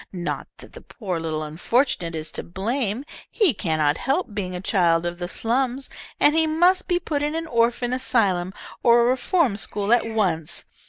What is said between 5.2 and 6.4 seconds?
slums, and